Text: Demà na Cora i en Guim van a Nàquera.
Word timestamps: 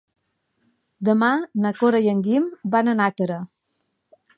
Demà 1.11 1.29
na 1.67 1.73
Cora 1.83 2.03
i 2.09 2.13
en 2.15 2.27
Guim 2.31 2.51
van 2.77 2.91
a 2.91 2.97
Nàquera. 3.05 3.43